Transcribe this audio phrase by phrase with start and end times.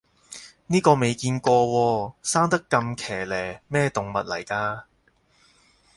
[0.65, 4.85] 呢個未見過喎，生得咁奇離，咩動物嚟㗎